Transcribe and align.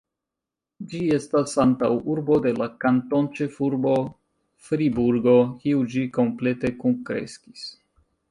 Ĝi 0.91 0.99
estas 1.17 1.51
antaŭurbo 1.63 2.37
de 2.45 2.53
la 2.61 2.67
kantonĉefurbo 2.85 3.93
Friburgo, 4.69 5.37
kiu 5.65 5.85
ĝi 5.93 6.05
komplete 6.19 6.75
kunkreskis. 6.81 7.69